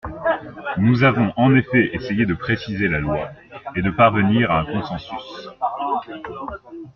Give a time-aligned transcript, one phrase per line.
[0.79, 3.29] Nous avons en effet essayé de préciser la loi
[3.75, 5.47] et de parvenir à un consensus.